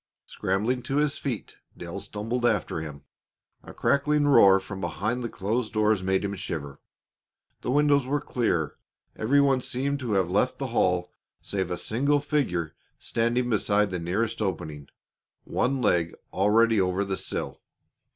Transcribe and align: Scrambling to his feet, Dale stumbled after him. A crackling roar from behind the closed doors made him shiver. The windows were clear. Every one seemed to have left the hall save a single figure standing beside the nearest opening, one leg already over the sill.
Scrambling 0.25 0.81
to 0.81 0.95
his 0.95 1.19
feet, 1.19 1.57
Dale 1.77 1.99
stumbled 1.99 2.43
after 2.43 2.81
him. 2.81 3.03
A 3.61 3.71
crackling 3.71 4.25
roar 4.27 4.59
from 4.59 4.81
behind 4.81 5.23
the 5.23 5.29
closed 5.29 5.73
doors 5.73 6.01
made 6.01 6.25
him 6.25 6.33
shiver. 6.33 6.79
The 7.61 7.69
windows 7.69 8.07
were 8.07 8.19
clear. 8.19 8.77
Every 9.15 9.39
one 9.39 9.61
seemed 9.61 9.99
to 9.99 10.13
have 10.13 10.27
left 10.27 10.57
the 10.57 10.65
hall 10.73 11.11
save 11.43 11.69
a 11.69 11.77
single 11.77 12.19
figure 12.19 12.73
standing 12.97 13.47
beside 13.51 13.91
the 13.91 13.99
nearest 13.99 14.41
opening, 14.41 14.87
one 15.43 15.81
leg 15.83 16.15
already 16.33 16.81
over 16.81 17.05
the 17.05 17.15
sill. 17.15 17.61